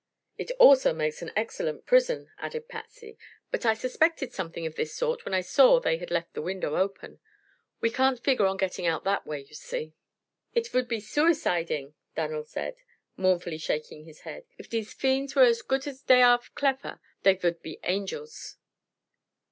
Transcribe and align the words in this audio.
"It 0.35 0.49
also 0.57 0.93
makes 0.93 1.21
an 1.21 1.31
excellent 1.35 1.85
prison," 1.85 2.31
added 2.39 2.67
Patsy. 2.67 3.19
"But 3.51 3.67
I 3.67 3.75
suspected 3.75 4.33
something 4.33 4.65
of 4.65 4.73
this 4.73 4.95
sort 4.95 5.23
when 5.25 5.35
I 5.35 5.41
saw 5.41 5.79
they 5.79 5.97
had 5.99 6.09
left 6.09 6.33
the 6.33 6.41
window 6.41 6.75
open. 6.75 7.19
We 7.81 7.91
can't 7.91 8.19
figure 8.19 8.47
on 8.47 8.57
getting 8.57 8.87
out 8.87 9.03
that 9.03 9.27
way, 9.27 9.41
you 9.41 9.53
see." 9.53 9.93
"Id 10.55 10.67
vould 10.69 10.87
be 10.87 10.97
suiciding," 11.01 11.93
Dan'l 12.15 12.43
said, 12.45 12.77
mournfully 13.15 13.59
shaking 13.59 14.05
his 14.05 14.21
head. 14.21 14.45
"If 14.57 14.69
dese 14.71 14.91
fiends 14.91 15.35
were 15.35 15.43
as 15.43 15.61
goot 15.61 15.85
as 15.85 16.01
dey 16.01 16.23
are 16.23 16.41
clefer, 16.55 16.99
dey 17.21 17.35
vould 17.35 17.61
be 17.61 17.77
angels." 17.83 18.57